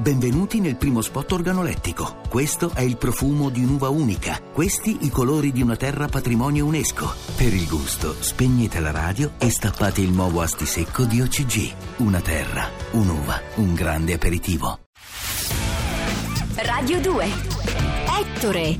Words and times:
Benvenuti 0.00 0.60
nel 0.60 0.76
primo 0.76 1.00
spot 1.00 1.32
organolettico. 1.32 2.20
Questo 2.28 2.70
è 2.72 2.82
il 2.82 2.96
profumo 2.96 3.48
di 3.48 3.64
un'uva 3.64 3.88
unica. 3.88 4.40
Questi 4.40 4.98
i 5.00 5.10
colori 5.10 5.50
di 5.50 5.60
una 5.60 5.74
terra 5.74 6.06
patrimonio 6.06 6.66
UNESCO. 6.66 7.12
Per 7.36 7.52
il 7.52 7.66
gusto, 7.66 8.14
spegnete 8.14 8.78
la 8.78 8.92
radio 8.92 9.32
e 9.40 9.50
stappate 9.50 10.00
il 10.00 10.10
nuovo 10.10 10.40
asti 10.40 10.66
secco 10.66 11.04
di 11.04 11.20
OCG. 11.20 11.74
Una 11.96 12.20
terra, 12.20 12.70
un'uva, 12.92 13.40
un 13.56 13.74
grande 13.74 14.12
aperitivo. 14.12 14.78
Radio 16.54 17.00
2. 17.00 17.26
Ettore. 18.20 18.78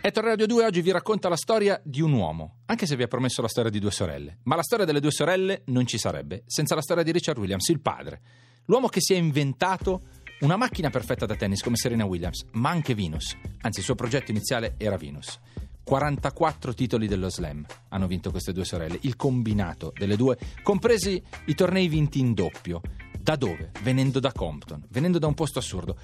Ettore 0.00 0.26
Radio 0.26 0.46
2 0.46 0.64
oggi 0.64 0.80
vi 0.80 0.90
racconta 0.90 1.28
la 1.28 1.36
storia 1.36 1.80
di 1.84 2.00
un 2.00 2.12
uomo, 2.14 2.62
anche 2.66 2.86
se 2.86 2.96
vi 2.96 3.04
ha 3.04 3.08
promesso 3.08 3.42
la 3.42 3.48
storia 3.48 3.70
di 3.70 3.78
due 3.78 3.92
sorelle. 3.92 4.38
Ma 4.42 4.56
la 4.56 4.62
storia 4.64 4.84
delle 4.84 5.00
due 5.00 5.12
sorelle 5.12 5.62
non 5.66 5.86
ci 5.86 5.98
sarebbe 5.98 6.42
senza 6.46 6.74
la 6.74 6.82
storia 6.82 7.04
di 7.04 7.12
Richard 7.12 7.38
Williams, 7.38 7.68
il 7.68 7.80
padre. 7.80 8.20
L'uomo 8.66 8.88
che 8.88 9.00
si 9.00 9.14
è 9.14 9.16
inventato 9.16 10.00
una 10.40 10.56
macchina 10.56 10.90
perfetta 10.90 11.24
da 11.24 11.36
tennis 11.36 11.62
come 11.62 11.76
Serena 11.76 12.04
Williams, 12.04 12.44
ma 12.52 12.70
anche 12.70 12.94
Venus. 12.94 13.36
Anzi, 13.60 13.78
il 13.78 13.84
suo 13.84 13.94
progetto 13.94 14.30
iniziale 14.30 14.74
era 14.76 14.96
Venus. 14.96 15.38
44 15.84 16.74
titoli 16.74 17.06
dello 17.06 17.30
slam 17.30 17.64
hanno 17.90 18.08
vinto 18.08 18.32
queste 18.32 18.52
due 18.52 18.64
sorelle, 18.64 18.98
il 19.02 19.14
combinato 19.14 19.92
delle 19.96 20.16
due, 20.16 20.36
compresi 20.64 21.22
i 21.46 21.54
tornei 21.54 21.86
vinti 21.86 22.18
in 22.18 22.34
doppio. 22.34 22.80
Da 23.20 23.36
dove? 23.36 23.70
Venendo 23.82 24.18
da 24.18 24.32
Compton, 24.32 24.84
venendo 24.90 25.20
da 25.20 25.28
un 25.28 25.34
posto 25.34 25.60
assurdo. 25.60 25.96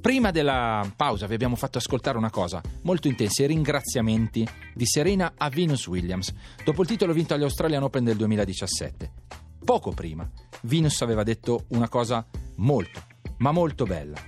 Prima 0.00 0.32
della 0.32 0.88
pausa 0.96 1.26
vi 1.26 1.34
abbiamo 1.34 1.54
fatto 1.54 1.78
ascoltare 1.78 2.18
una 2.18 2.30
cosa 2.30 2.60
molto 2.82 3.06
intensa, 3.06 3.44
i 3.44 3.46
ringraziamenti 3.46 4.46
di 4.74 4.86
Serena 4.86 5.34
a 5.36 5.48
Venus 5.48 5.86
Williams 5.86 6.32
dopo 6.64 6.82
il 6.82 6.88
titolo 6.88 7.12
vinto 7.12 7.34
agli 7.34 7.44
Australian 7.44 7.84
Open 7.84 8.02
del 8.02 8.16
2017. 8.16 9.12
Poco 9.64 9.92
prima, 9.92 10.28
Venus 10.62 11.00
aveva 11.00 11.22
detto 11.22 11.64
una 11.68 11.88
cosa 11.88 12.26
molto, 12.56 13.02
ma 13.38 13.52
molto 13.52 13.84
bella. 13.84 14.18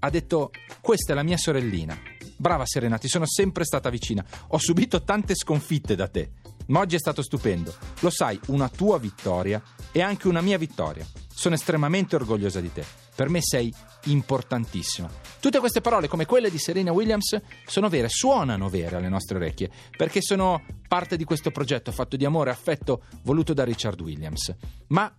Ha 0.00 0.10
detto, 0.10 0.50
questa 0.80 1.12
è 1.12 1.14
la 1.14 1.22
mia 1.22 1.36
sorellina. 1.36 1.96
Brava 2.36 2.66
Serena, 2.66 2.98
ti 2.98 3.08
sono 3.08 3.26
sempre 3.26 3.64
stata 3.64 3.88
vicina. 3.88 4.24
Ho 4.48 4.58
subito 4.58 5.02
tante 5.02 5.34
sconfitte 5.34 5.94
da 5.94 6.08
te, 6.08 6.32
ma 6.66 6.80
oggi 6.80 6.96
è 6.96 6.98
stato 6.98 7.22
stupendo. 7.22 7.72
Lo 8.00 8.10
sai, 8.10 8.38
una 8.48 8.68
tua 8.68 8.98
vittoria 8.98 9.62
è 9.92 10.00
anche 10.00 10.26
una 10.26 10.40
mia 10.40 10.58
vittoria. 10.58 11.06
Sono 11.32 11.54
estremamente 11.54 12.16
orgogliosa 12.16 12.60
di 12.60 12.72
te. 12.72 12.84
Per 13.14 13.28
me 13.28 13.40
sei 13.42 13.72
importantissima. 14.04 15.10
Tutte 15.38 15.58
queste 15.60 15.80
parole, 15.80 16.08
come 16.08 16.26
quelle 16.26 16.50
di 16.50 16.58
Serena 16.58 16.92
Williams, 16.92 17.40
sono 17.66 17.88
vere, 17.88 18.08
suonano 18.08 18.68
vere 18.68 18.96
alle 18.96 19.08
nostre 19.08 19.36
orecchie, 19.36 19.70
perché 19.96 20.20
sono 20.22 20.62
parte 20.88 21.16
di 21.16 21.24
questo 21.24 21.50
progetto 21.50 21.92
fatto 21.92 22.16
di 22.16 22.24
amore 22.24 22.50
e 22.50 22.54
affetto 22.54 23.04
voluto 23.22 23.52
da 23.52 23.64
Richard 23.64 24.00
Williams. 24.00 24.54
Ma 24.88 25.12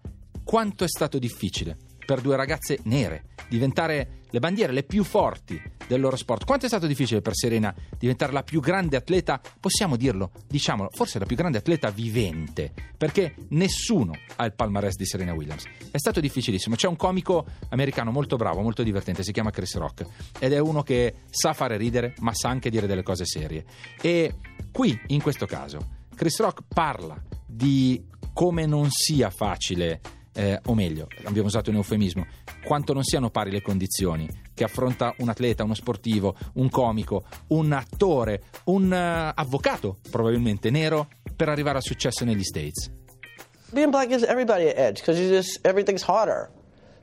quanto 0.43 0.83
è 0.83 0.87
stato 0.87 1.19
difficile 1.19 1.77
per 2.05 2.21
due 2.21 2.35
ragazze 2.35 2.79
nere 2.83 3.25
diventare 3.47 4.21
le 4.29 4.39
bandiere 4.39 4.73
le 4.73 4.83
più 4.83 5.03
forti 5.03 5.61
del 5.87 6.01
loro 6.01 6.15
sport. 6.15 6.45
Quanto 6.45 6.65
è 6.65 6.67
stato 6.67 6.87
difficile 6.87 7.21
per 7.21 7.35
Serena 7.35 7.73
diventare 7.99 8.31
la 8.31 8.41
più 8.41 8.61
grande 8.61 8.97
atleta, 8.97 9.39
possiamo 9.59 9.95
dirlo, 9.95 10.31
diciamolo, 10.47 10.89
forse 10.91 11.19
la 11.19 11.25
più 11.25 11.35
grande 11.35 11.59
atleta 11.59 11.91
vivente, 11.91 12.73
perché 12.97 13.35
nessuno 13.49 14.13
ha 14.37 14.45
il 14.45 14.53
palmarès 14.53 14.95
di 14.95 15.05
Serena 15.05 15.33
Williams. 15.33 15.65
È 15.91 15.97
stato 15.97 16.19
difficilissimo. 16.19 16.75
C'è 16.75 16.87
un 16.87 16.95
comico 16.95 17.45
americano 17.69 18.09
molto 18.09 18.35
bravo, 18.35 18.61
molto 18.61 18.81
divertente, 18.81 19.23
si 19.23 19.31
chiama 19.31 19.51
Chris 19.51 19.75
Rock 19.75 20.05
ed 20.39 20.51
è 20.51 20.59
uno 20.59 20.81
che 20.81 21.13
sa 21.29 21.53
fare 21.53 21.77
ridere, 21.77 22.15
ma 22.19 22.33
sa 22.33 22.49
anche 22.49 22.71
dire 22.71 22.87
delle 22.87 23.03
cose 23.03 23.25
serie. 23.25 23.65
E 24.01 24.33
qui, 24.71 24.99
in 25.07 25.21
questo 25.21 25.45
caso, 25.45 26.01
Chris 26.15 26.39
Rock 26.39 26.63
parla 26.67 27.21
di 27.45 28.03
come 28.33 28.65
non 28.65 28.89
sia 28.89 29.29
facile 29.29 30.01
eh, 30.33 30.59
o 30.65 30.73
meglio, 30.73 31.07
abbiamo 31.23 31.47
usato 31.47 31.69
un 31.69 31.77
eufemismo, 31.77 32.25
quanto 32.65 32.93
non 32.93 33.03
siano 33.03 33.29
pari 33.29 33.51
le 33.51 33.61
condizioni 33.61 34.27
che 34.53 34.63
affronta 34.63 35.13
un 35.19 35.29
atleta, 35.29 35.63
uno 35.63 35.73
sportivo, 35.73 36.35
un 36.53 36.69
comico, 36.69 37.25
un 37.47 37.71
attore, 37.71 38.43
un 38.65 38.91
uh, 38.91 39.31
avvocato 39.39 39.97
probabilmente 40.09 40.69
nero 40.69 41.07
per 41.35 41.49
arrivare 41.49 41.77
al 41.77 41.83
successo 41.83 42.25
negli 42.25 42.43
States. 42.43 42.91
Being 43.71 43.89
black 43.89 44.09
gives 44.09 44.23
everybody 44.23 44.67
an 44.67 44.77
edge 44.77 44.99
because 44.99 45.19
just 45.19 45.65
everything's 45.65 46.03
harder. 46.03 46.51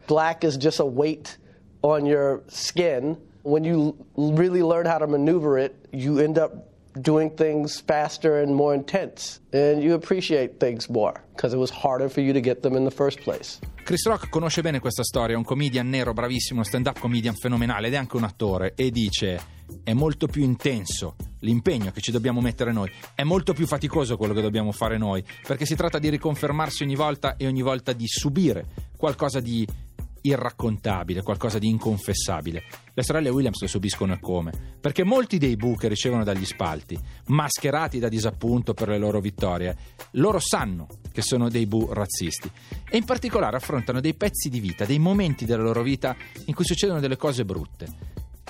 Black 0.06 0.44
is 0.44 0.56
just 0.56 0.78
a 0.78 0.84
weight 0.84 1.38
on 1.82 2.06
your 2.06 2.42
skin. 2.46 3.16
When 3.42 3.64
you 3.64 3.96
really 4.16 4.62
learn 4.62 4.86
how 4.86 4.98
to 4.98 5.06
maneuver 5.06 5.58
it, 5.58 5.74
you 5.92 6.20
end 6.20 6.38
up 6.38 6.69
doing 7.00 7.34
things 7.34 7.80
faster 7.80 8.42
and 8.42 8.54
more 8.54 8.74
intense, 8.74 9.40
and 9.52 9.82
you 9.82 9.94
appreciate 9.94 10.58
things 10.58 10.88
more 10.88 11.22
because 11.34 11.54
it 11.54 11.58
was 11.58 11.70
harder 11.70 12.08
for 12.08 12.22
you 12.22 12.32
to 12.32 12.40
get 12.40 12.62
them 12.62 12.76
in 12.76 12.84
the 12.84 12.94
first 12.94 13.20
place. 13.22 13.58
Chris 13.84 14.06
Rock 14.06 14.28
conosce 14.28 14.62
bene 14.62 14.78
questa 14.78 15.02
storia, 15.02 15.34
è 15.34 15.36
un 15.36 15.44
comedian 15.44 15.88
nero 15.88 16.12
bravissimo, 16.12 16.62
stand-up 16.62 16.98
comedian 17.00 17.34
fenomenale 17.34 17.88
ed 17.88 17.94
è 17.94 17.96
anche 17.96 18.16
un 18.16 18.24
attore 18.24 18.74
e 18.76 18.90
dice 18.90 19.58
è 19.82 19.92
molto 19.92 20.26
più 20.26 20.42
intenso 20.42 21.16
l'impegno 21.40 21.90
che 21.90 22.00
ci 22.00 22.10
dobbiamo 22.10 22.40
mettere 22.40 22.72
noi, 22.72 22.90
è 23.14 23.22
molto 23.22 23.52
più 23.52 23.66
faticoso 23.66 24.16
quello 24.16 24.34
che 24.34 24.42
dobbiamo 24.42 24.72
fare 24.72 24.98
noi, 24.98 25.24
perché 25.46 25.64
si 25.64 25.74
tratta 25.74 25.98
di 25.98 26.08
riconfermarsi 26.08 26.82
ogni 26.82 26.96
volta 26.96 27.36
e 27.36 27.46
ogni 27.46 27.62
volta 27.62 27.92
di 27.92 28.06
subire 28.06 28.66
qualcosa 28.96 29.40
di 29.40 29.66
irraccontabile, 30.22 31.22
qualcosa 31.22 31.58
di 31.58 31.68
inconfessabile. 31.68 32.62
Le 32.92 33.02
sorelle 33.02 33.28
Williams 33.28 33.60
lo 33.60 33.66
subiscono 33.66 34.12
e 34.12 34.20
come? 34.20 34.52
Perché 34.80 35.04
molti 35.04 35.38
dei 35.38 35.56
bu 35.56 35.76
che 35.76 35.88
ricevono 35.88 36.24
dagli 36.24 36.44
spalti, 36.44 36.98
mascherati 37.26 37.98
da 37.98 38.08
disappunto 38.08 38.74
per 38.74 38.88
le 38.88 38.98
loro 38.98 39.20
vittorie, 39.20 39.76
loro 40.12 40.38
sanno 40.38 40.86
che 41.12 41.22
sono 41.22 41.48
dei 41.48 41.66
bu 41.66 41.92
razzisti 41.92 42.50
e 42.88 42.96
in 42.96 43.04
particolare 43.04 43.56
affrontano 43.56 44.00
dei 44.00 44.14
pezzi 44.14 44.48
di 44.48 44.60
vita, 44.60 44.84
dei 44.84 44.98
momenti 44.98 45.44
della 45.44 45.62
loro 45.62 45.82
vita 45.82 46.16
in 46.46 46.54
cui 46.54 46.64
succedono 46.64 47.00
delle 47.00 47.16
cose 47.16 47.44
brutte. 47.44 47.86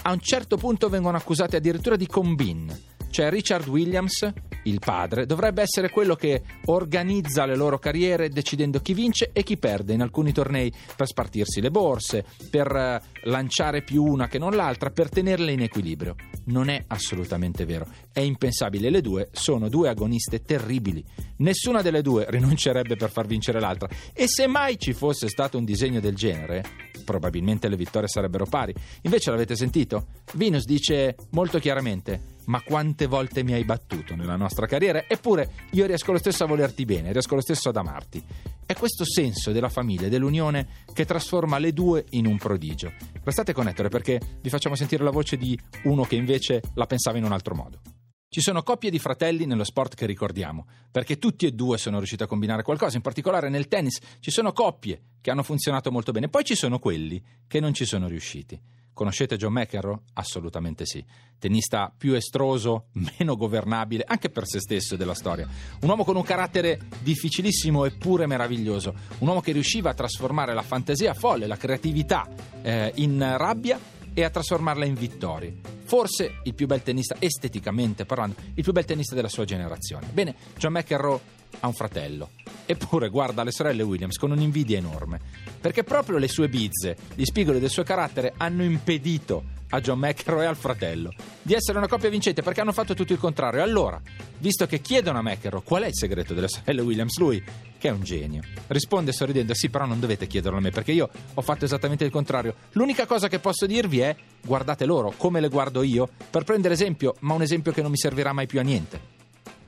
A 0.02 0.12
un 0.12 0.20
certo 0.20 0.56
punto 0.56 0.88
vengono 0.88 1.16
accusati 1.16 1.56
addirittura 1.56 1.96
di 1.96 2.06
combin, 2.06 2.74
cioè 3.10 3.28
Richard 3.28 3.66
Williams, 3.66 4.32
il 4.64 4.78
padre, 4.78 5.26
dovrebbe 5.26 5.62
essere 5.62 5.90
quello 5.90 6.14
che 6.14 6.42
organizza 6.66 7.44
le 7.44 7.56
loro 7.56 7.78
carriere 7.78 8.28
decidendo 8.28 8.80
chi 8.80 8.94
vince 8.94 9.30
e 9.32 9.42
chi 9.42 9.56
perde 9.56 9.92
in 9.92 10.00
alcuni 10.00 10.32
tornei 10.32 10.72
per 10.96 11.06
spartirsi 11.06 11.60
le 11.60 11.70
borse, 11.70 12.24
per 12.50 12.70
eh, 12.74 13.02
lanciare 13.24 13.82
più 13.82 14.04
una 14.04 14.28
che 14.28 14.38
non 14.38 14.52
l'altra, 14.52 14.90
per 14.90 15.08
tenerle 15.08 15.52
in 15.52 15.62
equilibrio. 15.62 16.14
Non 16.46 16.68
è 16.68 16.84
assolutamente 16.86 17.64
vero, 17.64 17.86
è 18.12 18.20
impensabile. 18.20 18.90
Le 18.90 19.00
due 19.00 19.28
sono 19.32 19.68
due 19.68 19.88
agoniste 19.88 20.42
terribili. 20.42 21.04
Nessuna 21.38 21.82
delle 21.82 22.02
due 22.02 22.26
rinuncerebbe 22.28 22.96
per 22.96 23.10
far 23.10 23.26
vincere 23.26 23.60
l'altra. 23.60 23.88
E 24.12 24.26
se 24.28 24.46
mai 24.46 24.78
ci 24.78 24.92
fosse 24.92 25.28
stato 25.28 25.58
un 25.58 25.64
disegno 25.64 26.00
del 26.00 26.14
genere, 26.14 26.64
probabilmente 27.04 27.68
le 27.68 27.76
vittorie 27.76 28.08
sarebbero 28.08 28.46
pari. 28.46 28.74
Invece 29.02 29.30
l'avete 29.30 29.56
sentito? 29.56 30.06
Venus 30.34 30.64
dice 30.64 31.16
molto 31.30 31.58
chiaramente 31.58 32.29
ma 32.50 32.60
quante 32.62 33.06
volte 33.06 33.44
mi 33.44 33.52
hai 33.52 33.64
battuto 33.64 34.16
nella 34.16 34.34
nostra 34.34 34.66
carriera, 34.66 35.04
eppure 35.06 35.68
io 35.70 35.86
riesco 35.86 36.10
lo 36.10 36.18
stesso 36.18 36.42
a 36.42 36.48
volerti 36.48 36.84
bene, 36.84 37.12
riesco 37.12 37.36
lo 37.36 37.40
stesso 37.40 37.68
ad 37.68 37.76
amarti. 37.76 38.22
È 38.66 38.74
questo 38.74 39.04
senso 39.04 39.52
della 39.52 39.68
famiglia 39.68 40.06
e 40.06 40.08
dell'unione 40.08 40.84
che 40.92 41.04
trasforma 41.04 41.58
le 41.58 41.72
due 41.72 42.04
in 42.10 42.26
un 42.26 42.38
prodigio. 42.38 42.92
Restate 43.22 43.52
con 43.52 43.68
Ettore 43.68 43.88
perché 43.88 44.20
vi 44.40 44.50
facciamo 44.50 44.74
sentire 44.74 45.04
la 45.04 45.10
voce 45.10 45.36
di 45.36 45.56
uno 45.84 46.02
che 46.02 46.16
invece 46.16 46.60
la 46.74 46.86
pensava 46.86 47.18
in 47.18 47.24
un 47.24 47.32
altro 47.32 47.54
modo. 47.54 47.80
Ci 48.28 48.40
sono 48.40 48.62
coppie 48.64 48.90
di 48.90 48.98
fratelli 48.98 49.46
nello 49.46 49.64
sport 49.64 49.94
che 49.94 50.06
ricordiamo, 50.06 50.66
perché 50.90 51.18
tutti 51.18 51.46
e 51.46 51.52
due 51.52 51.78
sono 51.78 51.98
riusciti 51.98 52.24
a 52.24 52.26
combinare 52.26 52.62
qualcosa, 52.62 52.96
in 52.96 53.02
particolare 53.02 53.48
nel 53.48 53.68
tennis 53.68 53.98
ci 54.18 54.30
sono 54.32 54.52
coppie 54.52 55.02
che 55.20 55.30
hanno 55.30 55.42
funzionato 55.44 55.92
molto 55.92 56.10
bene, 56.10 56.28
poi 56.28 56.44
ci 56.44 56.56
sono 56.56 56.80
quelli 56.80 57.22
che 57.46 57.60
non 57.60 57.74
ci 57.74 57.84
sono 57.84 58.08
riusciti. 58.08 58.60
Conoscete 59.00 59.38
John 59.38 59.54
McEnroe? 59.54 59.98
Assolutamente 60.12 60.84
sì. 60.84 61.02
Tennista 61.38 61.90
più 61.96 62.12
estroso, 62.12 62.88
meno 63.16 63.34
governabile, 63.34 64.04
anche 64.06 64.28
per 64.28 64.46
se 64.46 64.60
stesso 64.60 64.94
della 64.94 65.14
storia. 65.14 65.48
Un 65.80 65.88
uomo 65.88 66.04
con 66.04 66.16
un 66.16 66.22
carattere 66.22 66.78
difficilissimo 67.00 67.86
eppure 67.86 68.26
meraviglioso. 68.26 68.92
Un 69.20 69.28
uomo 69.28 69.40
che 69.40 69.52
riusciva 69.52 69.88
a 69.88 69.94
trasformare 69.94 70.52
la 70.52 70.60
fantasia 70.60 71.14
folle, 71.14 71.46
la 71.46 71.56
creatività 71.56 72.28
eh, 72.60 72.92
in 72.96 73.18
rabbia 73.38 73.80
e 74.12 74.22
a 74.22 74.28
trasformarla 74.28 74.84
in 74.84 74.92
vittorie. 74.92 75.56
Forse 75.84 76.40
il 76.42 76.52
più 76.52 76.66
bel 76.66 76.82
tennista, 76.82 77.16
esteticamente 77.18 78.04
parlando, 78.04 78.34
il 78.52 78.62
più 78.62 78.72
bel 78.72 78.84
tennista 78.84 79.14
della 79.14 79.28
sua 79.28 79.46
generazione. 79.46 80.08
Bene, 80.12 80.34
John 80.58 80.72
McEnroe 80.72 81.38
ha 81.60 81.66
un 81.66 81.74
fratello. 81.74 82.30
Eppure 82.66 83.08
guarda 83.08 83.42
le 83.42 83.50
sorelle 83.50 83.82
Williams 83.82 84.16
con 84.16 84.30
un'invidia 84.30 84.78
enorme, 84.78 85.20
perché 85.60 85.82
proprio 85.82 86.18
le 86.18 86.28
sue 86.28 86.48
bizze, 86.48 86.96
gli 87.14 87.24
spigoli 87.24 87.58
del 87.58 87.70
suo 87.70 87.82
carattere 87.82 88.34
hanno 88.36 88.62
impedito 88.62 89.58
a 89.70 89.80
John 89.80 89.98
McEnroe 89.98 90.44
e 90.44 90.46
al 90.46 90.56
fratello 90.56 91.12
di 91.42 91.54
essere 91.54 91.78
una 91.78 91.86
coppia 91.86 92.08
vincente 92.08 92.42
perché 92.42 92.60
hanno 92.60 92.72
fatto 92.72 92.94
tutto 92.94 93.12
il 93.12 93.18
contrario. 93.18 93.62
Allora, 93.62 94.00
visto 94.38 94.66
che 94.66 94.80
chiedono 94.80 95.18
a 95.18 95.22
McEnroe 95.22 95.62
qual 95.62 95.84
è 95.84 95.86
il 95.86 95.94
segreto 95.94 96.34
delle 96.34 96.48
sorelle 96.48 96.82
Williams, 96.82 97.18
lui, 97.18 97.42
che 97.78 97.88
è 97.88 97.92
un 97.92 98.02
genio, 98.02 98.42
risponde 98.68 99.12
sorridendo: 99.12 99.54
Sì, 99.54 99.68
però 99.68 99.86
non 99.86 100.00
dovete 100.00 100.26
chiederlo 100.26 100.58
a 100.58 100.60
me 100.60 100.70
perché 100.70 100.92
io 100.92 101.08
ho 101.34 101.42
fatto 101.42 101.64
esattamente 101.64 102.04
il 102.04 102.10
contrario. 102.10 102.54
L'unica 102.72 103.06
cosa 103.06 103.28
che 103.28 103.38
posso 103.38 103.66
dirvi 103.66 104.00
è: 104.00 104.14
guardate 104.44 104.84
loro 104.84 105.12
come 105.16 105.40
le 105.40 105.48
guardo 105.48 105.82
io 105.82 106.08
per 106.30 106.44
prendere 106.44 106.74
esempio, 106.74 107.16
ma 107.20 107.34
un 107.34 107.42
esempio 107.42 107.72
che 107.72 107.82
non 107.82 107.90
mi 107.90 107.98
servirà 107.98 108.32
mai 108.32 108.46
più 108.46 108.58
a 108.58 108.62
niente. 108.62 109.18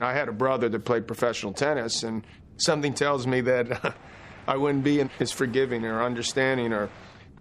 I 0.03 0.13
had 0.13 0.29
a 0.29 0.33
brother 0.33 0.69
that 0.69 0.85
played 0.85 1.07
professional 1.07 1.53
tennis, 1.53 2.03
and 2.03 2.23
something 2.57 2.93
tells 2.93 3.25
me 3.25 3.41
that 3.41 3.85
uh, 3.85 3.91
I 4.47 4.57
wouldn't 4.57 4.83
be 4.83 5.07
as 5.19 5.31
forgiving 5.31 5.85
or 5.85 6.03
understanding 6.03 6.73
or 6.73 6.89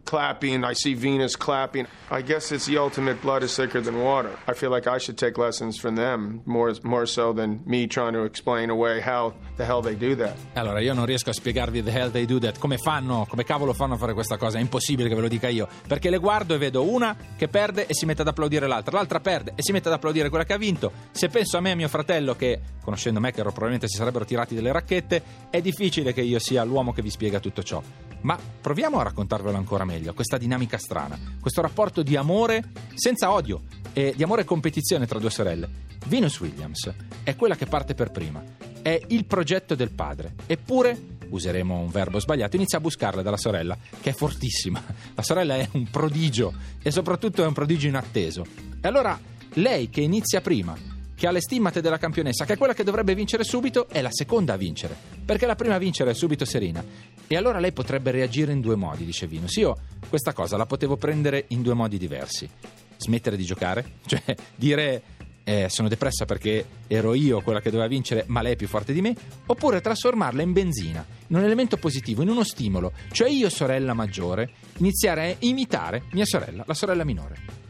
clapping. 0.05 0.65
I 0.65 0.75
see 0.75 0.95
Venus 0.95 1.37
clapping. 1.37 1.87
I 2.11 2.23
guess 2.23 2.53
it's 2.53 2.67
the 2.67 2.79
ultimate 2.79 3.21
blood 3.21 3.43
is 3.43 3.55
thicker 3.55 3.81
than 3.81 3.97
water. 4.03 4.31
I 4.47 4.55
feel 4.55 4.71
like 4.71 4.87
I 4.87 4.99
should 4.99 5.17
take 5.17 5.41
lessons 5.41 5.79
from 5.79 5.95
them 5.97 6.43
more, 6.45 6.75
more 6.83 7.07
so 7.07 7.33
than 7.33 7.63
me 7.65 7.87
trying 7.87 8.13
to 8.13 8.25
explain 8.25 8.71
away 8.71 9.01
how 9.01 9.35
the 9.57 9.65
hell 9.65 9.83
they 9.83 9.97
do 9.97 10.15
that. 10.17 10.37
Allora, 10.55 10.81
io 10.81 10.95
non 10.95 11.07
riesco 11.07 11.31
a 11.31 11.33
spiegarvi 11.33 11.83
the 11.83 11.91
hell 11.91 12.11
they 12.11 12.27
do 12.27 12.39
that, 12.41 12.59
come 12.59 12.77
fanno, 12.79 13.27
come 13.29 13.45
cavolo 13.45 13.73
fanno 13.73 13.95
a 13.95 13.97
fare 13.97 14.13
questa 14.13 14.37
cosa, 14.37 14.59
è 14.59 14.61
impossibile 14.61 15.09
che 15.09 15.15
ve 15.15 15.21
lo 15.23 15.29
dica 15.29 15.49
io, 15.49 15.69
perché 15.87 16.11
le 16.11 16.19
guardo 16.19 16.55
e 16.55 16.59
vedo 16.59 16.83
una 16.83 17.17
che 17.37 17.49
perde 17.49 17.87
e 17.87 17.95
si 17.95 18.07
mette 18.07 18.23
ad 18.23 18.29
applaudire 18.29 18.67
l'altra, 18.67 18.97
l'altra 18.97 19.21
perde 19.21 19.53
e 19.55 19.63
si 19.63 19.73
mette 19.73 19.89
ad 19.89 19.95
applaudire 19.95 20.29
quella 20.29 20.45
che 20.45 20.53
ha 20.53 20.59
vinto. 20.59 20.93
Se 21.11 21.29
penso 21.29 21.57
a 21.57 21.61
me 21.61 21.71
e 21.71 21.73
a 21.73 21.77
mio 21.77 21.89
fratello, 21.89 22.35
che 22.35 22.61
conoscendo 22.83 23.21
me 23.21 23.33
che 23.33 23.43
probabilmente 23.43 23.89
si 23.89 23.97
sarebbero 23.97 24.25
tirati 24.25 24.55
delle 24.55 24.73
racchette, 24.73 25.23
è 25.51 25.61
difficile 25.61 26.13
che 26.13 26.23
io 26.23 26.39
sia 26.39 26.65
l'uomo 26.65 26.93
che 26.93 27.03
vi 27.03 27.11
spiega 27.11 27.41
tutto 27.41 27.63
ciò. 27.63 27.83
Ma 28.23 28.39
proviamo 28.61 28.99
a 28.99 29.05
raccontarvelo 29.05 29.57
ancora 29.57 29.85
meglio, 29.85 30.15
questa 30.15 30.39
dinamica 30.39 30.79
strana, 30.79 31.19
questo 31.41 31.61
rapporto 31.61 32.03
di 32.03 32.17
amore 32.17 32.65
senza 32.95 33.31
odio 33.31 33.63
e 33.93 34.15
di 34.17 34.23
amore 34.23 34.43
e 34.43 34.45
competizione 34.45 35.07
tra 35.07 35.19
due 35.19 35.31
sorelle. 35.31 35.69
Venus 36.07 36.41
Williams 36.41 36.93
è 37.23 37.37
quella 37.37 37.57
che 37.57 37.67
parte 37.67 37.95
per 37.95 38.11
prima, 38.11 38.43
è 38.83 39.01
il 39.09 39.25
progetto 39.25 39.75
del 39.75 39.91
padre, 39.91 40.35
eppure 40.47 41.11
useremo 41.29 41.79
un 41.79 41.91
verbo 41.91 42.21
sbagliato, 42.21 42.57
inizia 42.57 42.79
a 42.79 42.81
buscarla 42.81 43.23
dalla 43.23 43.37
sorella, 43.37 43.77
che 44.01 44.11
è 44.11 44.13
fortissima. 44.13 44.83
La 45.15 45.23
sorella 45.23 45.57
è 45.57 45.69
un 45.73 45.89
prodigio 45.91 46.53
e 46.83 46.91
soprattutto 46.91 47.43
è 47.43 47.47
un 47.47 47.55
prodigio 47.55 47.89
inatteso. 47.89 48.45
E 48.81 48.87
allora 48.87 49.19
lei 49.55 49.89
che 49.89 50.03
inizia 50.03 50.41
prima, 50.41 50.77
che 51.15 51.27
ha 51.27 51.31
le 51.31 51.41
stimmate 51.41 51.81
della 51.81 51.99
campionessa, 51.99 52.45
che 52.45 52.55
è 52.55 52.57
quella 52.57 52.75
che 52.75 52.85
dovrebbe 52.85 53.15
vincere 53.15 53.45
subito, 53.45 53.89
è 53.89 54.01
la 54.01 54.11
seconda 54.13 54.55
a 54.55 54.57
vincere, 54.57 54.97
perché 55.25 55.47
la 55.47 55.55
prima 55.55 55.75
a 55.75 55.79
vincere 55.79 56.11
è 56.11 56.15
subito 56.15 56.45
Serena. 56.45 56.85
E 57.27 57.37
allora 57.37 57.59
lei 57.59 57.73
potrebbe 57.73 58.11
reagire 58.11 58.53
in 58.53 58.61
due 58.61 58.77
modi, 58.77 59.05
dice 59.05 59.27
Venus. 59.27 59.57
Io 59.57 59.77
questa 60.09 60.33
cosa 60.33 60.57
la 60.57 60.67
potevo 60.67 60.97
prendere 60.97 61.45
in 61.49 61.63
due 61.63 61.75
modi 61.75 61.99
diversi. 61.99 62.49
Smettere 62.97 63.37
di 63.37 63.45
giocare, 63.45 63.93
cioè 64.07 64.23
dire 64.55 65.03
eh, 65.45 65.69
sono 65.69 65.89
depressa 65.89 66.25
perché 66.25 66.65
ero 66.87 67.15
io 67.15 67.41
quella 67.41 67.61
che 67.61 67.71
doveva 67.71 67.89
vincere, 67.89 68.25
ma 68.29 68.43
lei 68.43 68.53
è 68.53 68.57
più 68.57 68.69
forte 68.69 68.93
di 68.93 69.01
me, 69.01 69.15
oppure 69.47 69.81
trasformarla 69.81 70.43
in 70.43 70.53
benzina, 70.53 71.05
in 71.29 71.37
un 71.37 71.43
elemento 71.43 71.77
positivo, 71.77 72.23
in 72.23 72.29
uno 72.29 72.45
stimolo, 72.45 72.93
cioè 73.11 73.29
io, 73.29 73.49
sorella 73.49 73.95
maggiore, 73.95 74.51
iniziare 74.79 75.31
a 75.31 75.37
imitare 75.41 76.05
mia 76.13 76.27
sorella, 76.27 76.65
la 76.67 76.75
sorella 76.75 77.05
minore. 77.05 77.63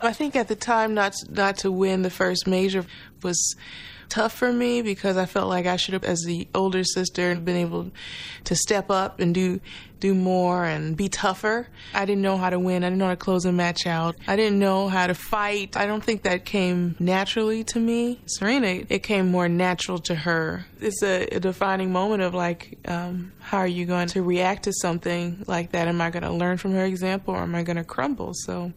I 0.00 0.12
think 0.12 0.36
at 0.36 0.48
the 0.48 0.56
time, 0.56 0.94
not 0.94 1.14
not 1.28 1.58
to 1.58 1.72
win 1.72 2.02
the 2.02 2.10
first 2.10 2.46
major 2.46 2.84
was 3.22 3.56
tough 4.08 4.32
for 4.32 4.52
me 4.52 4.82
because 4.82 5.16
I 5.16 5.26
felt 5.26 5.48
like 5.48 5.66
I 5.66 5.76
should 5.76 5.94
have, 5.94 6.04
as 6.04 6.22
the 6.22 6.48
older 6.54 6.84
sister, 6.84 7.34
been 7.34 7.56
able 7.56 7.90
to 8.44 8.54
step 8.56 8.90
up 8.90 9.20
and 9.20 9.34
do 9.34 9.60
do 10.00 10.14
more 10.14 10.64
and 10.64 10.96
be 10.96 11.08
tougher. 11.08 11.66
I 11.92 12.04
didn't 12.04 12.22
know 12.22 12.36
how 12.36 12.50
to 12.50 12.58
win. 12.58 12.84
I 12.84 12.86
didn't 12.86 12.98
know 12.98 13.06
how 13.06 13.12
to 13.12 13.16
close 13.16 13.44
a 13.44 13.50
match 13.50 13.84
out. 13.84 14.14
I 14.28 14.36
didn't 14.36 14.60
know 14.60 14.86
how 14.86 15.08
to 15.08 15.14
fight. 15.14 15.76
I 15.76 15.86
don't 15.86 16.04
think 16.04 16.22
that 16.22 16.44
came 16.44 16.94
naturally 17.00 17.64
to 17.64 17.80
me. 17.80 18.20
Serena, 18.26 18.84
it 18.88 19.02
came 19.02 19.28
more 19.28 19.48
natural 19.48 19.98
to 20.02 20.14
her. 20.14 20.66
It's 20.80 21.02
a, 21.02 21.26
a 21.26 21.40
defining 21.40 21.90
moment 21.90 22.22
of 22.22 22.32
like, 22.32 22.78
um, 22.86 23.32
how 23.40 23.58
are 23.58 23.66
you 23.66 23.86
going 23.86 24.06
to 24.08 24.22
react 24.22 24.64
to 24.64 24.72
something 24.72 25.44
like 25.48 25.72
that? 25.72 25.88
Am 25.88 26.00
I 26.00 26.10
going 26.10 26.22
to 26.22 26.30
learn 26.30 26.58
from 26.58 26.74
her 26.74 26.84
example 26.84 27.34
or 27.34 27.38
am 27.42 27.56
I 27.56 27.64
going 27.64 27.76
to 27.76 27.84
crumble? 27.84 28.34
So. 28.34 28.72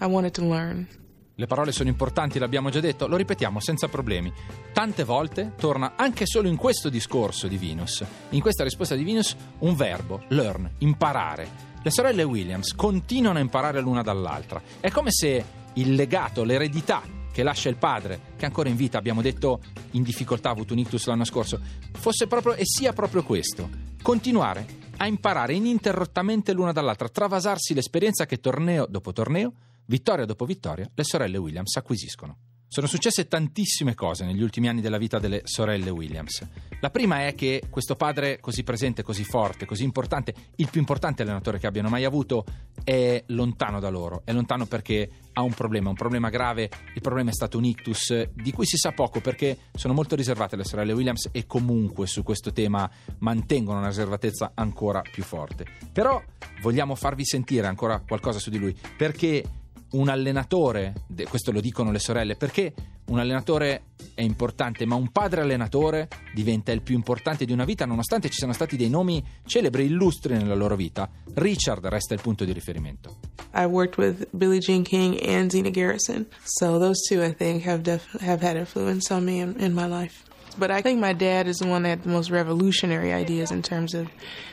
I 0.00 0.04
wanted 0.04 0.32
to 0.32 0.44
learn. 0.44 0.86
Le 1.34 1.46
parole 1.46 1.72
sono 1.72 1.88
importanti, 1.88 2.38
l'abbiamo 2.38 2.68
già 2.68 2.78
detto, 2.80 3.06
lo 3.06 3.16
ripetiamo 3.16 3.58
senza 3.58 3.88
problemi. 3.88 4.32
Tante 4.72 5.02
volte 5.02 5.54
torna 5.56 5.94
anche 5.96 6.26
solo 6.26 6.46
in 6.46 6.56
questo 6.56 6.90
discorso 6.90 7.48
di 7.48 7.56
Venus, 7.56 8.04
in 8.30 8.40
questa 8.40 8.64
risposta 8.64 8.94
di 8.94 9.02
Venus, 9.02 9.34
un 9.60 9.74
verbo, 9.74 10.24
learn, 10.28 10.70
imparare. 10.78 11.70
Le 11.82 11.90
sorelle 11.90 12.22
Williams 12.22 12.74
continuano 12.74 13.38
a 13.38 13.40
imparare 13.40 13.80
l'una 13.80 14.02
dall'altra. 14.02 14.62
È 14.78 14.90
come 14.90 15.10
se 15.10 15.44
il 15.74 15.94
legato, 15.94 16.44
l'eredità 16.44 17.02
che 17.32 17.42
lascia 17.42 17.70
il 17.70 17.76
padre, 17.76 18.20
che 18.36 18.44
ancora 18.44 18.68
in 18.68 18.76
vita, 18.76 18.98
abbiamo 18.98 19.22
detto 19.22 19.60
in 19.92 20.02
difficoltà, 20.02 20.50
ha 20.50 20.52
avuto 20.52 20.74
un 20.74 20.80
ictus 20.80 21.06
l'anno 21.06 21.24
scorso, 21.24 21.58
fosse 21.92 22.26
proprio 22.26 22.54
e 22.54 22.64
sia 22.64 22.92
proprio 22.92 23.24
questo. 23.24 23.68
Continuare 24.02 24.80
a 24.98 25.06
imparare 25.06 25.54
ininterrottamente 25.54 26.52
l'una 26.52 26.72
dall'altra, 26.72 27.08
travasarsi 27.08 27.72
l'esperienza 27.72 28.26
che 28.26 28.38
torneo 28.38 28.86
dopo 28.86 29.12
torneo 29.12 29.52
Vittoria 29.86 30.24
dopo 30.24 30.44
vittoria, 30.44 30.88
le 30.94 31.04
sorelle 31.04 31.38
Williams 31.38 31.76
acquisiscono. 31.76 32.36
Sono 32.72 32.86
successe 32.86 33.28
tantissime 33.28 33.94
cose 33.94 34.24
negli 34.24 34.40
ultimi 34.40 34.66
anni 34.66 34.80
della 34.80 34.96
vita 34.96 35.18
delle 35.18 35.42
sorelle 35.44 35.90
Williams. 35.90 36.42
La 36.80 36.88
prima 36.88 37.26
è 37.26 37.34
che 37.34 37.64
questo 37.68 37.96
padre 37.96 38.40
così 38.40 38.62
presente, 38.62 39.02
così 39.02 39.24
forte, 39.24 39.66
così 39.66 39.84
importante, 39.84 40.34
il 40.56 40.70
più 40.70 40.80
importante 40.80 41.20
allenatore 41.20 41.58
che 41.58 41.66
abbiano 41.66 41.90
mai 41.90 42.06
avuto, 42.06 42.46
è 42.82 43.22
lontano 43.26 43.78
da 43.78 43.90
loro. 43.90 44.22
È 44.24 44.32
lontano 44.32 44.64
perché 44.64 45.10
ha 45.34 45.42
un 45.42 45.52
problema, 45.52 45.90
un 45.90 45.96
problema 45.96 46.30
grave. 46.30 46.70
Il 46.94 47.02
problema 47.02 47.28
è 47.28 47.34
stato 47.34 47.58
un 47.58 47.64
ictus 47.64 48.30
di 48.32 48.52
cui 48.52 48.64
si 48.64 48.78
sa 48.78 48.92
poco 48.92 49.20
perché 49.20 49.58
sono 49.74 49.92
molto 49.92 50.16
riservate 50.16 50.56
le 50.56 50.64
sorelle 50.64 50.94
Williams 50.94 51.28
e 51.30 51.44
comunque 51.44 52.06
su 52.06 52.22
questo 52.22 52.54
tema 52.54 52.90
mantengono 53.18 53.80
una 53.80 53.88
riservatezza 53.88 54.52
ancora 54.54 55.02
più 55.02 55.24
forte. 55.24 55.66
Però 55.92 56.22
vogliamo 56.62 56.94
farvi 56.94 57.26
sentire 57.26 57.66
ancora 57.66 58.00
qualcosa 58.00 58.38
su 58.38 58.48
di 58.48 58.56
lui 58.56 58.74
perché 58.96 59.44
un 59.92 60.08
allenatore, 60.08 60.94
questo 61.28 61.52
lo 61.52 61.60
dicono 61.60 61.90
le 61.90 61.98
sorelle, 61.98 62.36
perché 62.36 62.72
un 63.06 63.18
allenatore 63.18 63.84
è 64.14 64.22
importante, 64.22 64.86
ma 64.86 64.94
un 64.94 65.10
padre 65.10 65.40
allenatore 65.42 66.08
diventa 66.34 66.72
il 66.72 66.82
più 66.82 66.94
importante 66.94 67.44
di 67.44 67.52
una 67.52 67.64
vita, 67.64 67.84
nonostante 67.84 68.28
ci 68.28 68.36
siano 68.36 68.52
stati 68.52 68.76
dei 68.76 68.88
nomi 68.88 69.22
celebri, 69.44 69.84
illustri 69.84 70.34
nella 70.34 70.54
loro 70.54 70.76
vita. 70.76 71.08
Richard 71.34 71.86
resta 71.86 72.14
il 72.14 72.20
punto 72.20 72.44
di 72.44 72.52
riferimento. 72.52 73.16
I 73.54 73.64
worked 73.64 73.98
with 73.98 74.28
Billie 74.30 74.60
Jean 74.60 74.82
King 74.82 75.18
and 75.26 75.50
Zena 75.50 75.70
Garrison, 75.70 76.26
so 76.44 76.78
those 76.78 77.00
two 77.06 77.22
I 77.22 77.34
think 77.34 77.66
have 77.66 77.82
def- 77.82 78.16
have 78.20 78.44
had 78.44 78.56
influence 78.56 79.12
on 79.12 79.24
me 79.24 79.40
in, 79.40 79.54
in 79.58 79.72
my 79.72 79.86
life. 79.86 80.30
But 80.54 80.70
I 80.70 80.82
think 80.82 81.00
my 81.00 81.12
dad 81.12 81.46
is 81.46 81.58
the 81.58 81.66
one 81.66 81.82
that 81.82 81.88
had 81.90 82.02
the 82.02 82.08
most 82.10 82.30
revolutionary 82.30 83.12
ideas 83.12 83.50
in 83.50 83.62
terms 83.62 83.94
of 83.94 84.08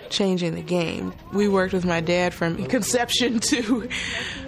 changing 0.10 0.56
the 0.56 0.62
game. 0.62 1.14
We 1.34 1.48
worked 1.48 1.74
with 1.74 1.86
my 1.86 2.02
dad 2.02 2.34
from 2.34 2.66
conception 2.68 3.40
to 3.40 3.90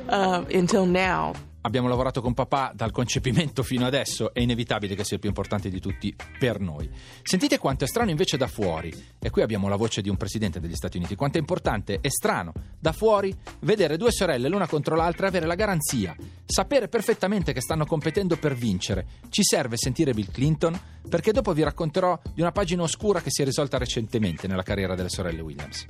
uh, 0.09 0.45
until 0.53 0.86
now. 0.86 1.36
Abbiamo 1.63 1.88
lavorato 1.88 2.22
con 2.22 2.34
papà 2.34 2.72
dal 2.74 2.90
concepimento 2.90 3.62
fino 3.62 3.86
adesso, 3.86 4.34
è 4.34 4.40
inevitabile 4.40 4.96
che 4.96 5.04
sia 5.04 5.18
il 5.18 5.22
più 5.22 5.30
importante 5.30 5.69
di 5.69 5.80
tutti 5.80 6.16
per 6.40 6.60
noi. 6.60 6.90
Sentite 7.22 7.60
quanto 7.60 7.84
è 7.84 7.88
strano 7.88 8.10
invece 8.10 8.36
da 8.36 8.48
fuori, 8.48 8.92
e 9.19 9.30
qui 9.30 9.44
abbiamo 9.44 9.68
la 9.68 9.75
voce 9.75 10.02
di 10.02 10.10
un 10.10 10.18
presidente 10.18 10.60
degli 10.60 10.74
Stati 10.74 10.98
Uniti, 10.98 11.16
quanto 11.16 11.38
è 11.38 11.40
importante 11.40 12.00
e 12.02 12.10
strano 12.10 12.52
da 12.80 12.92
fuori 12.92 13.36
vedere 13.60 13.98
due 13.98 14.12
sorelle 14.12 14.50
l'una 14.50 14.68
contro 14.68 14.96
l'altra 14.96 15.25
e 15.25 15.30
avere 15.30 15.45
la 15.45 15.54
garanzia, 15.54 16.16
sapere 16.45 16.88
perfettamente 16.88 17.54
che 17.54 17.62
stanno 17.62 17.85
competendo 17.85 18.38
per 18.38 18.56
vincere. 18.56 19.06
Ci 19.30 19.44
serve 19.44 19.78
sentire 19.78 20.14
Bill 20.14 20.31
Clinton 20.31 20.80
perché 21.07 21.31
dopo 21.31 21.54
vi 21.54 21.62
racconterò 21.62 22.19
di 22.33 22.42
una 22.42 22.52
pagina 22.52 22.81
oscura 22.81 23.21
che 23.21 23.30
si 23.30 23.44
è 23.44 23.45
risolta 23.45 23.78
recentemente 23.78 24.47
nella 24.47 24.64
carriera 24.64 24.95
delle 24.95 25.09
sorelle 25.09 25.42
Williams. 25.42 25.85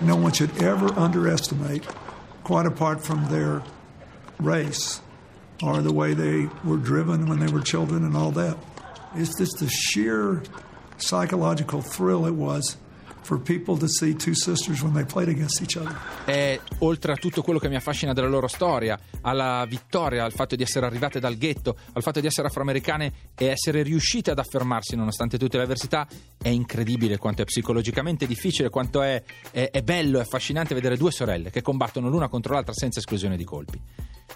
No 0.00 0.16
one 0.16 0.32
should 0.34 0.60
ever 0.60 0.92
underestimate, 0.98 1.86
quite 2.42 2.66
apart 2.66 3.00
from 3.00 3.26
their 3.28 3.62
race. 4.40 5.04
Or 5.62 5.82
the 5.82 5.92
way 5.92 6.14
they 6.14 6.48
were 6.64 6.80
driven 6.80 7.28
when 7.28 7.38
they 7.38 7.52
were 7.52 7.62
children 7.62 8.04
and 8.04 8.16
all 8.16 8.32
that. 8.32 8.56
It's 9.14 9.36
just 9.38 9.58
the 9.58 9.68
sheer 9.68 10.42
psychological 10.98 11.82
thrill 11.82 12.26
it 12.26 12.34
was. 12.34 12.76
E 16.26 16.60
oltre 16.78 17.12
a 17.12 17.16
tutto 17.16 17.42
quello 17.42 17.58
che 17.58 17.68
mi 17.68 17.74
affascina 17.74 18.12
della 18.12 18.28
loro 18.28 18.46
storia, 18.46 18.96
alla 19.22 19.66
vittoria, 19.68 20.22
al 20.22 20.32
fatto 20.32 20.54
di 20.54 20.62
essere 20.62 20.86
arrivate 20.86 21.18
dal 21.18 21.36
ghetto, 21.36 21.76
al 21.94 22.02
fatto 22.02 22.20
di 22.20 22.28
essere 22.28 22.46
afroamericane 22.46 23.12
e 23.34 23.46
essere 23.46 23.82
riuscite 23.82 24.30
ad 24.30 24.38
affermarsi 24.38 24.94
nonostante 24.94 25.38
tutte 25.38 25.56
le 25.56 25.64
avversità, 25.64 26.06
è 26.40 26.50
incredibile 26.50 27.18
quanto 27.18 27.42
è 27.42 27.44
psicologicamente 27.44 28.28
difficile, 28.28 28.70
quanto 28.70 29.02
è, 29.02 29.20
è, 29.50 29.70
è 29.72 29.82
bello, 29.82 30.18
è 30.18 30.22
affascinante 30.22 30.74
vedere 30.74 30.96
due 30.96 31.10
sorelle 31.10 31.50
che 31.50 31.62
combattono 31.62 32.08
l'una 32.08 32.28
contro 32.28 32.54
l'altra 32.54 32.74
senza 32.74 33.00
esclusione 33.00 33.36
di 33.36 33.44
colpi. 33.44 33.80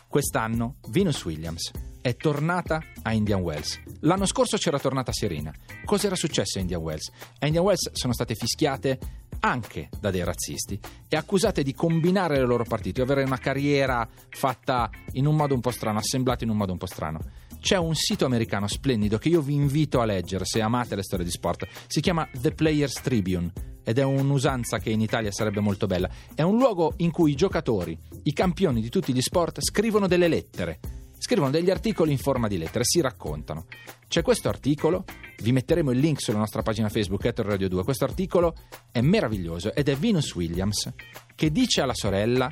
Quest'anno 0.09 0.77
Venus 0.89 1.25
Williams 1.25 1.71
è 2.01 2.17
tornata 2.17 2.83
a 3.03 3.13
Indian 3.13 3.41
Wells. 3.41 3.81
L'anno 4.01 4.27
scorso 4.27 4.57
c'era 4.57 4.79
tornata 4.79 5.13
Serena. 5.13 5.53
Cos'era 5.85 6.15
successo 6.15 6.59
a 6.59 6.63
Indian 6.63 6.81
Wells? 6.81 7.11
A 7.39 7.47
Indian 7.47 7.65
Wells 7.65 7.91
sono 7.93 8.13
state 8.13 8.35
fischiate 8.35 8.99
anche 9.41 9.89
da 9.99 10.11
dei 10.11 10.25
razzisti 10.25 10.79
e 11.09 11.17
accusate 11.17 11.63
di 11.63 11.75
combinare 11.75 12.37
le 12.37 12.45
loro 12.45 12.65
partite, 12.65 13.03
avere 13.03 13.23
una 13.23 13.39
carriera 13.39 14.09
fatta 14.29 14.91
in 15.13 15.27
un 15.27 15.37
modo 15.37 15.55
un 15.55 15.61
po' 15.61 15.71
strano, 15.71 15.99
assemblata 15.99 16.45
in 16.45 16.51
un 16.51 16.57
modo 16.57 16.73
un 16.73 16.79
po' 16.79 16.87
strano. 16.87 17.21
C'è 17.61 17.77
un 17.77 17.95
sito 17.95 18.25
americano 18.25 18.67
splendido 18.67 19.19
che 19.19 19.29
io 19.29 19.43
vi 19.43 19.55
invito 19.55 20.01
a 20.01 20.07
leggere 20.07 20.45
se 20.45 20.61
amate 20.61 20.97
le 20.97 21.03
storie 21.03 21.25
di 21.25 21.31
sport. 21.31 21.67
Si 21.87 22.01
chiama 22.01 22.29
The 22.33 22.53
Players 22.53 23.01
Tribune 23.03 23.53
ed 23.85 23.99
è 23.99 24.03
un'usanza 24.03 24.79
che 24.79 24.91
in 24.91 25.01
Italia 25.01 25.31
sarebbe 25.31 25.61
molto 25.61 25.87
bella. 25.87 26.09
È 26.35 26.43
un 26.43 26.57
luogo 26.57 26.95
in 26.97 27.11
cui 27.11 27.33
i 27.33 27.37
giocatori, 27.37 27.97
i 28.25 28.33
campioni 28.33 28.81
di 28.81 28.89
tutti 28.89 29.13
gli 29.13 29.21
sport, 29.21 29.61
scrivono 29.61 30.07
delle 30.07 30.29
lettere 30.29 30.81
scrivono 31.21 31.51
degli 31.51 31.71
articoli 31.71 32.13
in 32.13 32.19
forma 32.19 32.49
di 32.49 32.57
lettere, 32.57 32.83
si 32.85 33.01
raccontano. 33.01 33.67
C'è 34.09 34.23
questo 34.23 34.49
articolo, 34.49 35.05
vi 35.43 35.53
metteremo 35.53 35.91
il 35.91 35.99
link 35.99 36.21
sulla 36.21 36.39
nostra 36.39 36.63
pagina 36.63 36.89
Facebook, 36.89 37.25
Ether 37.25 37.45
Radio 37.45 37.69
2. 37.69 37.85
Questo 37.85 38.05
articolo 38.05 38.55
è 38.91 39.03
meraviglioso 39.03 39.73
ed 39.75 39.89
è 39.89 39.97
Venus 39.97 40.35
Williams 40.35 40.91
che 41.35 41.53
dice 41.53 41.83
alla 41.83 41.95
sorella 41.95 42.51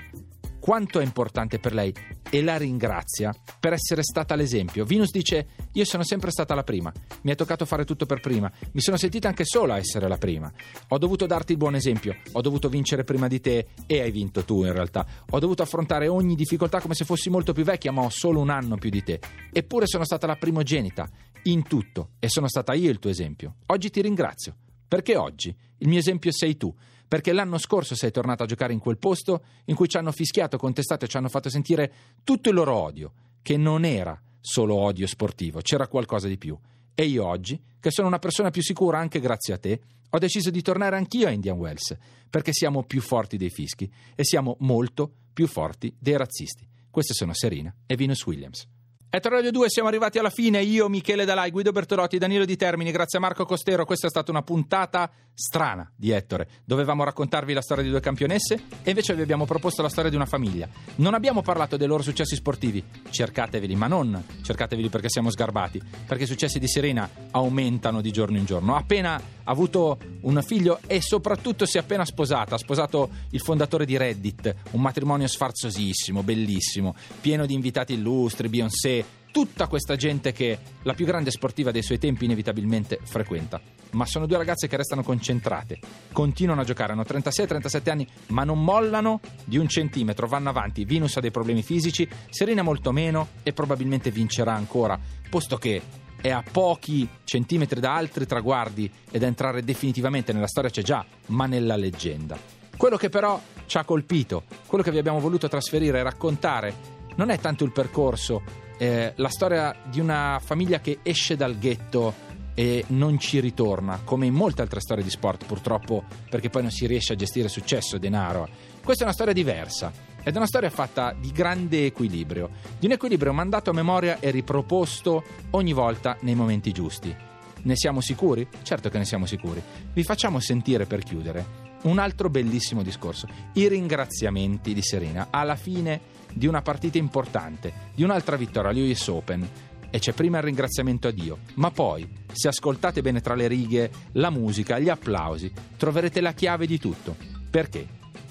quanto 0.69 1.01
è 1.01 1.03
importante 1.03 1.59
per 1.59 1.73
lei 1.73 1.95
e 2.29 2.43
la 2.43 2.59
ringrazia 2.59 3.35
per 3.59 3.73
essere 3.73 4.03
stata 4.03 4.35
l'esempio. 4.35 4.85
Venus 4.85 5.11
dice: 5.11 5.47
Io 5.73 5.85
sono 5.87 6.05
sempre 6.05 6.31
stata 6.31 6.55
la 6.55 6.63
prima, 6.63 6.93
mi 7.23 7.31
è 7.31 7.35
toccato 7.35 7.65
fare 7.65 7.87
tutto 7.87 8.05
per 8.05 8.21
prima, 8.21 8.53
mi 8.73 8.83
sono 8.83 8.99
sentita 8.99 9.29
anche 9.29 9.47
sola 9.47 9.73
a 9.73 9.79
essere 9.79 10.09
la 10.09 10.19
prima. 10.19 10.53
Ho 10.89 10.99
dovuto 10.99 11.25
darti 11.25 11.53
il 11.53 11.59
buon 11.59 11.75
esempio, 11.75 12.17
ho 12.33 12.43
dovuto 12.43 12.69
vincere 12.69 13.03
prima 13.03 13.29
di 13.29 13.41
te 13.41 13.69
e 13.87 14.03
hai 14.03 14.11
vinto 14.11 14.45
tu 14.45 14.63
in 14.67 14.75
realtà. 14.75 15.07
Ho 15.31 15.39
dovuto 15.39 15.63
affrontare 15.63 16.07
ogni 16.07 16.35
difficoltà 16.35 16.83
come 16.83 16.93
se 16.93 17.07
fossi 17.07 17.31
molto 17.31 17.55
più 17.55 17.65
vecchia, 17.65 17.91
ma 17.91 18.03
ho 18.03 18.11
solo 18.11 18.39
un 18.39 18.51
anno 18.51 18.77
più 18.77 18.91
di 18.91 19.03
te. 19.03 19.21
Eppure 19.51 19.87
sono 19.87 20.05
stata 20.05 20.27
la 20.27 20.37
primogenita 20.37 21.09
in 21.45 21.63
tutto 21.63 22.11
e 22.19 22.29
sono 22.29 22.47
stata 22.47 22.75
io 22.75 22.91
il 22.91 22.99
tuo 22.99 23.09
esempio. 23.09 23.55
Oggi 23.69 23.89
ti 23.89 24.03
ringrazio, 24.03 24.55
perché 24.87 25.17
oggi 25.17 25.49
il 25.79 25.89
mio 25.89 25.99
esempio 25.99 26.31
sei 26.31 26.59
tu 26.59 26.75
perché 27.09 27.33
l'anno 27.33 27.59
scorso 27.59 27.95
sei 27.95 28.11
tornato 28.11 28.43
a 28.43 28.47
giocare 28.47 28.75
in 28.75 28.79
quel 28.79 28.99
posto 28.99 29.43
in 29.65 29.75
cui 29.75 29.89
ci 29.89 29.97
hanno 29.97 30.13
fischiato, 30.13 30.59
contestato 30.59 31.07
e 31.07 31.09
ci 31.09 31.17
hanno 31.17 31.31
fatto 31.31 31.49
sentire 31.49 31.93
tutto 32.23 32.51
il 32.51 32.55
loro 32.55 32.75
odio, 32.75 33.13
che 33.43 33.57
non 33.57 33.85
era 33.85 34.21
solo 34.41 34.77
odio 34.77 35.07
sportivo, 35.07 35.61
c'era 35.61 35.89
qualcosa 35.89 36.29
di 36.29 36.37
più. 36.37 36.57
E 36.95 37.05
io 37.05 37.27
oggi, 37.27 37.61
che 37.81 37.91
sono 37.91 38.09
una 38.09 38.19
persona 38.19 38.51
più 38.51 38.63
sicura 38.63 38.99
anche 38.99 39.21
grazie 39.21 39.55
a 39.55 39.59
te, 39.59 39.81
ho 40.11 40.19
deciso 40.19 40.51
di 40.51 40.63
tornare 40.63 40.97
anch'io 40.97 41.27
a 41.27 41.31
Indian 41.31 41.57
Wells, 41.57 41.97
perché 42.29 42.53
siamo 42.53 42.83
più 42.83 43.01
forti 43.01 43.37
dei 43.37 43.51
fischi 43.51 43.91
e 44.15 44.25
siamo 44.25 44.57
molto 44.61 45.11
più 45.33 45.47
forti 45.47 45.95
dei 45.99 46.17
razzisti. 46.17 46.67
Queste 46.91 47.15
sono 47.15 47.33
Serena 47.35 47.75
e 47.87 47.97
Venus 47.97 48.25
Williams. 48.27 48.67
Etro 49.11 49.31
Radio 49.31 49.51
2, 49.51 49.71
siamo 49.71 49.89
arrivati 49.89 50.19
alla 50.19 50.29
fine. 50.29 50.61
Io, 50.61 50.87
Michele 50.91 51.25
Dalai, 51.25 51.51
Guido 51.51 51.73
Bertolotti, 51.73 52.19
Danilo 52.19 52.45
Di 52.45 52.57
Termini, 52.57 52.91
grazie 52.91 53.17
a 53.17 53.23
Marco 53.23 53.47
Costero. 53.47 53.87
Questa 53.87 54.07
è 54.07 54.11
stata 54.11 54.31
una 54.31 54.43
puntata 54.43 55.11
strana 55.33 55.91
di 55.97 56.11
Ettore. 56.11 56.47
Dovevamo 56.65 57.05
raccontarvi 57.05 57.55
la 57.55 57.63
storia 57.63 57.83
di 57.83 57.89
due 57.89 58.01
campionesse 58.01 58.61
e 58.83 58.91
invece 58.91 59.15
vi 59.15 59.23
abbiamo 59.23 59.47
proposto 59.47 59.81
la 59.81 59.89
storia 59.89 60.11
di 60.11 60.17
una 60.17 60.27
famiglia. 60.27 60.69
Non 60.97 61.15
abbiamo 61.15 61.41
parlato 61.41 61.79
dei 61.79 61.87
loro 61.87 62.03
successi 62.03 62.35
sportivi, 62.35 62.85
cercateveli, 63.09 63.75
ma 63.77 63.87
non 63.87 64.23
cercateveli 64.43 64.91
perché 64.91 65.09
siamo 65.09 65.31
sgarbati, 65.31 65.81
perché 66.07 66.25
i 66.25 66.27
successi 66.27 66.59
di 66.59 66.69
Serena 66.69 67.09
aumentano 67.31 68.03
di 68.03 68.11
giorno 68.11 68.37
in 68.37 68.45
giorno. 68.45 68.75
Ha 68.75 68.81
appena 68.81 69.19
avuto 69.45 69.99
un 70.23 70.43
figlio 70.43 70.81
e 70.87 71.01
soprattutto 71.01 71.65
si 71.65 71.79
è 71.79 71.81
appena 71.81 72.05
sposata. 72.05 72.57
Ha 72.57 72.59
sposato 72.59 73.09
il 73.31 73.41
fondatore 73.41 73.87
di 73.87 73.97
Reddit, 73.97 74.55
un 74.73 74.83
matrimonio 74.83 75.29
sfarzosissimo, 75.29 76.23
bellissimo, 76.23 76.95
pieno 77.23 77.47
di 77.47 77.55
invitati 77.55 77.95
illustri, 77.95 78.49
Beyoncé 78.49 78.98
tutta 79.31 79.67
questa 79.67 79.97
gente 79.97 80.33
che 80.33 80.59
la 80.83 80.95
più 80.95 81.07
grande 81.07 81.31
sportiva 81.31 81.71
dei 81.71 81.83
suoi 81.83 81.99
tempi 81.99 82.25
inevitabilmente 82.25 82.99
frequenta. 83.03 83.61
Ma 83.91 84.05
sono 84.05 84.27
due 84.27 84.37
ragazze 84.37 84.69
che 84.69 84.77
restano 84.77 85.03
concentrate, 85.03 85.79
continuano 86.13 86.61
a 86.61 86.65
giocare, 86.65 86.93
hanno 86.93 87.03
36-37 87.03 87.91
anni, 87.91 88.07
ma 88.29 88.45
non 88.45 88.63
mollano 88.63 89.21
di 89.45 89.59
un 89.59 89.69
centimetro, 89.69 90.27
vanno 90.27 90.51
avanti. 90.51 90.85
Venus 90.85 91.17
ha 91.17 91.21
dei 91.21 91.31
problemi 91.31 91.63
fisici, 91.63 92.09
Serena 92.31 92.63
molto 92.63 92.93
meno 92.93 93.29
e 93.43 93.53
probabilmente 93.53 94.11
vincerà 94.11 94.55
ancora, 94.55 94.99
posto 95.29 95.57
che 95.57 95.81
è 96.21 96.31
a 96.31 96.43
pochi 96.51 97.09
centimetri 97.25 97.81
da 97.81 97.95
altri 97.95 98.27
traguardi 98.27 98.91
ed 99.11 99.23
entrare 99.23 99.63
definitivamente 99.63 100.33
nella 100.33 100.49
storia 100.49 100.71
c'è 100.71 100.83
già, 100.83 101.05
ma 101.27 101.47
nella 101.47 101.77
leggenda. 101.77 102.37
Quello 102.77 102.97
che 102.97 103.09
però 103.09 103.41
ci 103.67 103.77
ha 103.77 103.85
colpito, 103.85 104.45
quello 104.67 104.85
che 104.85 104.91
vi 104.91 104.99
abbiamo 104.99 105.21
voluto 105.21 105.49
trasferire 105.49 105.99
e 105.99 106.03
raccontare, 106.03 106.97
non 107.17 107.31
è 107.31 107.39
tanto 107.39 107.65
il 107.65 107.73
percorso 107.73 108.67
eh, 108.79 109.13
la 109.17 109.29
storia 109.29 109.75
di 109.85 110.01
una 110.01 110.41
famiglia 110.43 110.81
che 110.81 111.01
esce 111.03 111.37
dal 111.37 111.59
ghetto 111.59 112.27
e 112.55 112.85
non 112.89 113.19
ci 113.19 113.39
ritorna, 113.39 114.01
come 114.03 114.27
in 114.27 114.35
molte 114.35 114.63
altre 114.63 114.81
storie 114.81 115.05
di 115.05 115.11
sport, 115.11 115.45
purtroppo, 115.45 116.03
perché 116.29 116.51
poi 116.51 116.63
non 116.63 116.71
si 116.73 116.87
riesce 116.87 117.13
a 117.13 117.17
gestire 117.17 117.49
successo 117.49 117.97
e 117.97 117.99
denaro. 118.01 118.49
Questa 118.83 119.03
è 119.03 119.07
una 119.07 119.15
storia 119.15 119.33
diversa 119.33 119.93
ed 120.23 120.35
è 120.35 120.37
una 120.37 120.47
storia 120.47 120.71
fatta 120.71 121.15
di 121.17 121.31
grande 121.31 121.87
equilibrio, 121.87 122.51
di 122.79 122.87
un 122.87 122.93
equilibrio 122.93 123.33
mandato 123.33 123.71
a 123.71 123.75
memoria 123.75 124.19
e 124.19 124.31
riproposto 124.31 125.23
ogni 125.51 125.73
volta 125.73 126.17
nei 126.23 126.35
momenti 126.35 126.73
giusti. 126.73 127.15
Ne 127.63 127.77
siamo 127.77 128.01
sicuri? 128.01 128.47
Certo 128.63 128.89
che 128.89 128.99
ne 128.99 129.05
siamo 129.05 129.27
sicuri. 129.27 129.63
Vi 129.93 130.03
facciamo 130.03 130.41
sentire 130.41 130.87
per 130.87 131.03
chiudere 131.03 131.67
un 131.83 131.99
altro 131.99 132.29
bellissimo 132.29 132.83
discorso, 132.83 133.29
i 133.53 133.69
ringraziamenti 133.69 134.75
di 134.75 134.83
Serena 134.83 135.29
alla 135.31 135.55
fine 135.55 136.01
di 136.39 136.47
una 136.47 136.63
partita 136.63 136.97
importante, 136.97 137.73
di 137.95 138.05
un'altra 138.05 138.37
vittoria 138.37 138.71
all'US 138.71 139.09
Open. 139.09 139.49
E 139.91 139.99
c'è 139.99 140.13
prima 140.13 140.37
il 140.39 140.45
ringraziamento 140.45 141.09
a 141.09 141.11
Dio, 141.11 141.39
ma 141.55 141.71
poi, 141.71 142.07
se 142.31 142.49
ascoltate 142.49 143.01
bene 143.01 143.21
tra 143.21 143.35
le 143.35 143.49
righe 143.49 143.91
la 144.13 144.31
musica, 144.31 144.79
gli 144.79 144.89
applausi, 144.89 145.51
troverete 145.77 146.21
la 146.21 146.33
chiave 146.33 146.67
di 146.67 146.79
tutto. 146.79 147.17
Perché? 147.51 147.87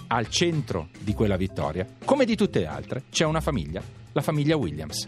Al 0.08 0.30
centro 0.30 0.90
di 1.00 1.14
quella 1.14 1.36
vittoria, 1.36 1.86
come 2.06 2.26
di 2.26 2.36
tutte 2.36 2.60
le 2.60 2.68
altre, 2.68 3.04
c'è 3.10 3.26
una 3.26 3.42
famiglia, 3.42 3.82
la 4.12 4.22
famiglia 4.22 4.56
Williams. 4.56 5.08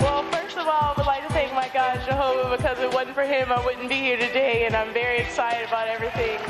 Well, 0.00 0.24
first 0.30 0.58
of 0.58 0.66
all, 0.66 0.94
I 0.96 1.06
like 1.06 1.26
to 1.26 1.32
thank 1.32 1.52
my 1.54 1.70
God, 1.72 2.00
Jehovah, 2.04 2.56
because 2.56 2.78
if 2.78 2.88
it 2.88 2.92
wasn't 2.92 3.14
for 3.14 3.24
him, 3.24 3.52
I 3.52 3.64
wouldn't 3.64 3.88
be 3.88 4.00
here 4.00 4.18
today, 4.18 4.66
and 4.66 4.74
I'm 4.74 4.92
very 4.92 5.18
excited 5.20 5.66
about 5.68 5.86
everything. 5.86 6.40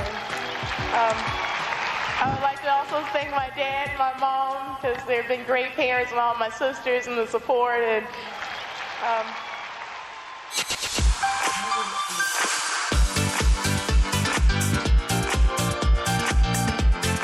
Um, 0.95 1.54
I 2.25 2.33
would 2.33 2.41
like 2.41 2.63
to 2.63 2.73
also 2.73 3.05
thank 3.13 3.31
my 3.33 3.51
dad 3.55 3.91
and 3.91 3.99
my 3.99 4.19
mom 4.19 4.79
because 4.81 5.05
they've 5.05 5.29
been 5.29 5.45
great 5.45 5.73
parents 5.73 6.11
and 6.11 6.19
all 6.19 6.35
my 6.37 6.49
sisters 6.49 7.07
and 7.07 7.19
the 7.19 7.27
support 7.27 7.81
and 7.81 8.07
um, 9.05 9.27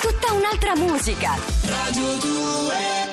Tutta 0.03 0.29
un'altra 0.35 0.77
musica. 0.77 1.33
Radio 1.65 2.21
2 2.21 3.10